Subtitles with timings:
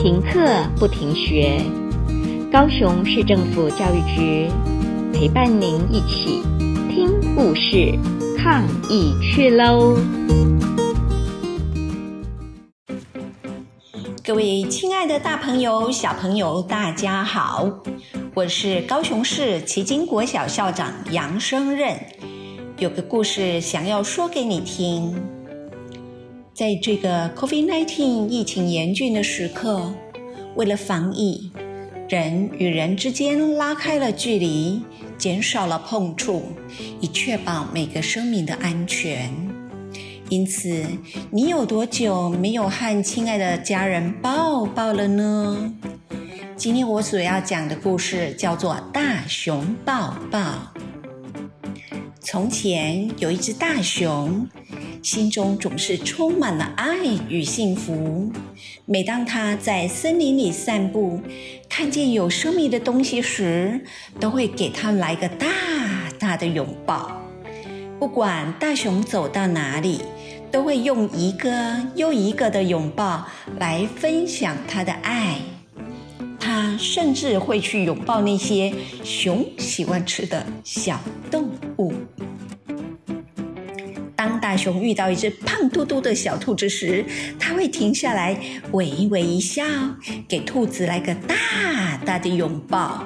[0.00, 1.60] 停课不停学，
[2.52, 4.48] 高雄市政府教育局
[5.12, 6.40] 陪伴您一起
[6.88, 7.98] 听故事、
[8.38, 9.96] 抗疫去喽！
[14.24, 17.68] 各位亲爱的大朋友、小朋友，大家好，
[18.34, 21.98] 我是高雄市旗津国小校长杨生任，
[22.78, 25.12] 有个故事想要说给你听。
[26.58, 29.94] 在这个 COVID-19 疫情严峻的时刻，
[30.56, 31.52] 为了防疫，
[32.08, 34.82] 人与人之间拉开了距离，
[35.16, 36.42] 减少了碰触，
[37.00, 39.32] 以确保每个生命的安全。
[40.30, 40.84] 因此，
[41.30, 45.72] 你有多久没有和亲爱的家人抱抱了呢？
[46.56, 50.40] 今天我所要讲的故事叫做《大熊抱抱》。
[52.20, 54.48] 从前有一只大熊。
[55.08, 56.98] 心中总是充满了爱
[57.30, 58.30] 与幸福。
[58.84, 61.18] 每当他在森林里散步，
[61.66, 63.80] 看见有生命的东西时，
[64.20, 65.46] 都会给他来个大
[66.18, 67.22] 大的拥抱。
[67.98, 70.02] 不管大熊走到哪里，
[70.52, 73.26] 都会用一个又一个的拥抱
[73.58, 75.38] 来分享他的爱。
[76.38, 81.67] 他甚至会去拥抱那些熊喜欢吃的小动物。
[84.48, 87.04] 大熊遇到一只胖嘟嘟的小兔子时，
[87.38, 88.34] 他会停下来，
[88.72, 89.62] 微微一笑，
[90.26, 93.04] 给兔子来个大大的拥抱。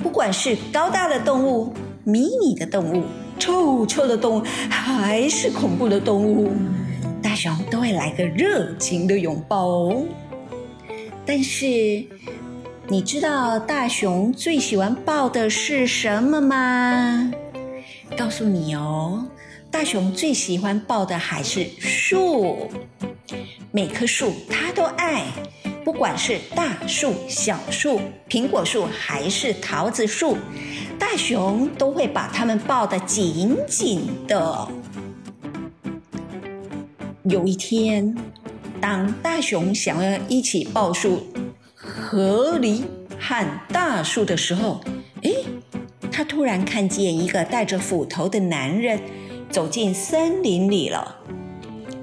[0.00, 3.02] 不管是高大的动物、迷你的动物、
[3.40, 6.52] 臭臭的动物，还是恐怖的动物，
[7.20, 10.04] 大熊都会来个热情的拥抱哦。
[11.26, 11.66] 但是，
[12.86, 17.32] 你知道大熊最喜欢抱的是什么吗？
[18.16, 19.26] 告诉你哦。
[19.72, 22.70] 大熊最喜欢抱的还是树，
[23.72, 25.24] 每棵树它都爱，
[25.82, 30.36] 不管是大树、小树、苹果树还是桃子树，
[30.98, 34.68] 大熊都会把它们抱得紧紧的。
[37.24, 38.14] 有一天，
[38.78, 41.26] 当大熊想要一起抱树、
[41.74, 42.82] 河狸
[43.18, 44.82] 和大树的时候，
[45.22, 45.34] 诶，
[46.12, 49.00] 他突然看见一个带着斧头的男人。
[49.52, 51.14] 走进森林里了，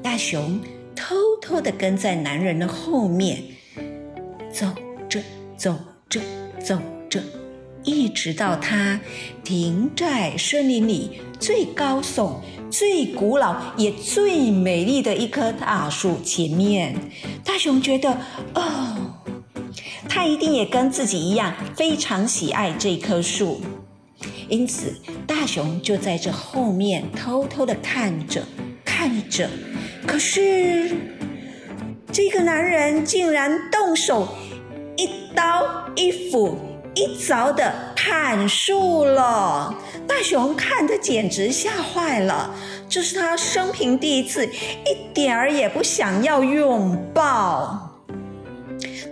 [0.00, 0.60] 大熊
[0.94, 3.42] 偷偷地跟在男人的后面，
[4.52, 4.64] 走
[5.08, 5.20] 着
[5.56, 5.76] 走
[6.08, 6.20] 着
[6.64, 6.78] 走
[7.10, 7.20] 着，
[7.82, 9.00] 一直到他
[9.42, 12.36] 停在森林里最高耸、
[12.70, 16.94] 最古老也最美丽的一棵大树前面。
[17.44, 18.18] 大熊觉得，
[18.54, 19.16] 哦，
[20.08, 23.60] 他一定也跟自己一样非常喜爱这棵树。
[24.48, 24.94] 因此，
[25.42, 28.44] 大熊就在这后面偷偷的看着，
[28.84, 29.50] 看着。
[30.06, 30.94] 可是，
[32.12, 34.28] 这个男人竟然动手，
[34.96, 35.66] 一刀
[35.96, 36.56] 一斧
[36.94, 39.76] 一凿的砍树了。
[40.06, 42.54] 大熊看得简直吓坏了，
[42.88, 48.00] 这是他生平第一次，一点儿也不想要拥抱。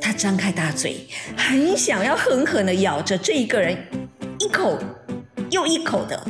[0.00, 3.76] 他张开大嘴，很想要狠狠地咬着这一个人
[4.38, 4.78] 一口。
[5.50, 6.26] 又一口的，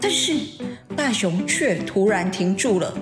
[0.00, 0.34] 但是
[0.96, 2.96] 大熊却突然停住了。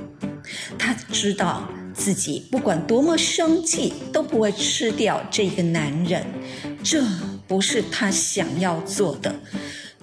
[0.79, 6.25] 他知道自己不管多么生气，都不会吃掉这个男人。
[6.83, 7.03] 这
[7.47, 9.35] 不是他想要做的，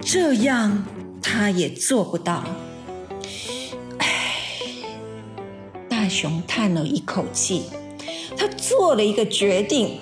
[0.02, 0.86] 这样
[1.22, 2.44] 他也做不到。
[3.98, 4.36] 唉，
[5.90, 7.64] 大熊叹了一口气，
[8.38, 10.00] 他做了一个决定，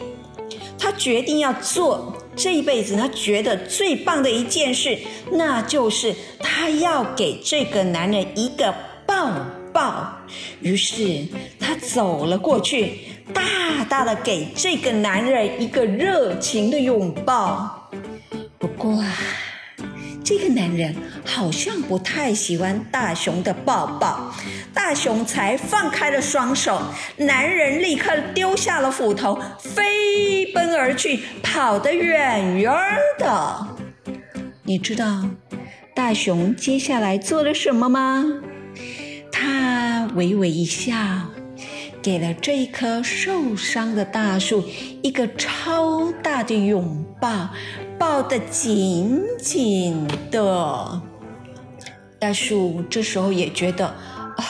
[0.78, 2.18] 他决定要做。
[2.36, 4.98] 这一辈子，他觉得最棒的一件事，
[5.32, 8.74] 那就是他要给这个男人一个
[9.06, 9.32] 抱
[9.72, 10.18] 抱。
[10.62, 11.26] 于是，
[11.60, 13.00] 他走了过去，
[13.34, 17.90] 大大的给这个男人一个热情的拥抱。
[18.58, 19.14] 不过啊，
[20.24, 20.96] 这个男人
[21.26, 24.34] 好像不太喜欢大熊的抱抱。
[24.74, 26.82] 大熊才放开了双手，
[27.18, 32.74] 男人立刻丢下了斧头，飞奔而去，跑得远远
[33.20, 33.68] 的。
[34.64, 35.30] 你知道
[35.94, 38.26] 大熊接下来做了什么吗？
[39.32, 40.96] 他微微一笑，
[42.02, 44.64] 给了这一棵受伤的大树
[45.02, 47.50] 一个超大的拥抱，
[47.98, 51.02] 抱得紧紧的。
[52.20, 54.46] 大树这时候也觉得啊。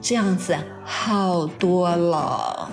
[0.00, 2.70] 这样子好多了。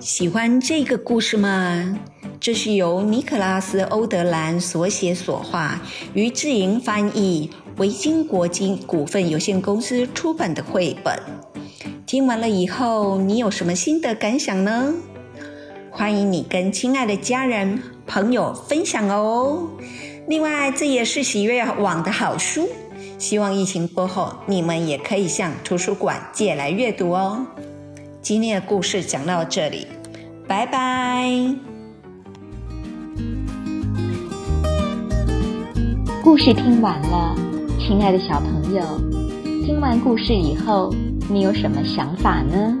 [0.00, 1.98] 喜欢这个故事吗？
[2.40, 5.80] 这是由尼克拉斯·欧德兰所写所画，
[6.14, 11.20] 于志莹翻译，维京国际股份有限公司出版的绘本。
[12.06, 14.94] 听完了以后，你有什么心得感想呢？
[15.98, 19.68] 欢迎你跟亲爱的家人、朋友分享哦。
[20.28, 22.68] 另外，这也是喜悦网的好书，
[23.18, 27.44] 希望疫情过后，你们也可以向图书馆借来阅读哦。
[28.22, 29.88] 今天的故事讲到这里，
[30.46, 31.28] 拜拜。
[36.22, 37.34] 故事听完了，
[37.76, 38.84] 亲爱的小朋友，
[39.66, 40.94] 听完故事以后，
[41.28, 42.80] 你有什么想法呢？